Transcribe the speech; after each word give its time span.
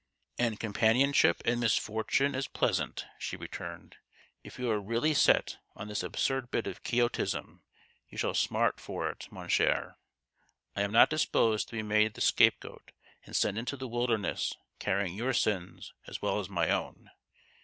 44 0.37 0.47
And 0.49 0.59
companionship 0.59 1.41
in 1.45 1.59
misfortune 1.59 2.33
is 2.33 2.47
plea 2.47 2.73
sant," 2.73 3.05
she 3.19 3.37
returned." 3.37 3.97
If 4.43 4.57
you 4.57 4.71
are 4.71 4.79
really 4.81 5.13
set 5.13 5.59
on 5.75 5.87
this 5.89 6.01
absurd 6.01 6.49
bit 6.49 6.65
of 6.65 6.81
Quixotism 6.81 7.61
you 8.09 8.17
shall 8.17 8.33
smart 8.33 8.79
for 8.79 9.11
it, 9.11 9.27
mon 9.31 9.47
cher. 9.47 9.97
I 10.75 10.81
am 10.81 10.91
not 10.91 11.11
disposed 11.11 11.67
to 11.67 11.75
be 11.75 11.83
made 11.83 12.15
the 12.15 12.21
scapegoat, 12.21 12.93
and 13.27 13.35
sent 13.35 13.59
into 13.59 13.77
the 13.77 13.87
wilderness 13.87 14.55
carrying 14.79 15.13
your 15.13 15.33
sins 15.33 15.93
as 16.07 16.19
well 16.19 16.39
as 16.39 16.49
my 16.49 16.71
own. 16.71 17.11